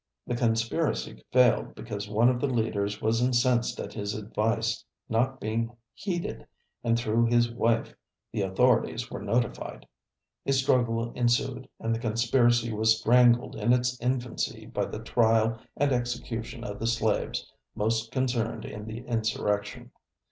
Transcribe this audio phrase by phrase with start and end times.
[0.25, 5.77] The conspiracy failed because one of the leaders was incensed at his advice not being
[5.93, 6.47] heeded
[6.83, 7.93] and through his wife
[8.31, 9.87] the authorities were notified.
[10.47, 15.91] A struggle ensued, and the conspiracy was strangled in its infancy by the trial and
[15.91, 17.45] execution of the slaves
[17.75, 19.91] most concerned in the insurrection.